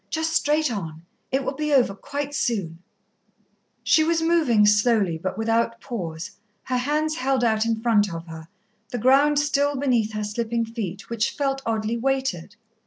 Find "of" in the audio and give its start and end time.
8.11-8.25